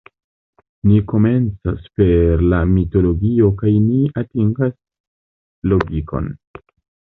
[0.91, 4.75] Ni komencas per la mitologio kaj ni atingas
[5.75, 6.35] logikon.